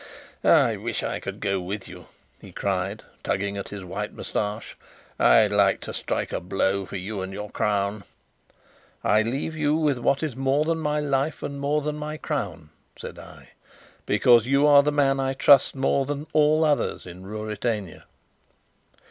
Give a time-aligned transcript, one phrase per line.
[0.43, 2.07] "I wish I could go with you,"
[2.39, 4.75] he cried, tugging at his white moustache.
[5.19, 8.03] "I'd like to strike a blow for you and your crown."
[9.03, 13.19] "I leave you what is more than my life and more than my crown," said
[13.19, 13.49] I,
[14.07, 18.05] "because you are the man I trust more than all other in Ruritania."